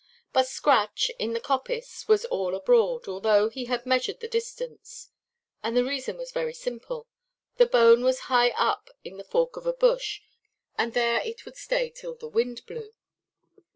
[0.33, 5.09] But Scratch, in the coppice, was all abroad, although he had measured the distance;
[5.61, 9.73] and the reason was very simple—the bone was high up in the fork of a
[9.73, 10.21] bush,
[10.75, 12.95] and there it would stay till the wind blew.